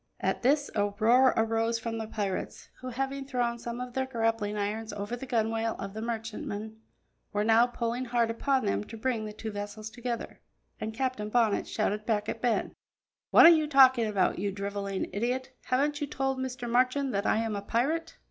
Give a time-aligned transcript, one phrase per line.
[0.19, 4.57] At this, a roar arose from the pirates, who, having thrown some of their grappling
[4.57, 6.77] irons over the gunwale of the merchantman,
[7.31, 10.39] were now pulling hard upon them to bring the two vessels together,
[10.79, 12.73] and Captain Bonnet shouted back at Ben:
[13.29, 16.67] "What are you talking about, you drivelling idiot; haven't you told Mr.
[16.67, 18.17] Marchand that I am a pirate?"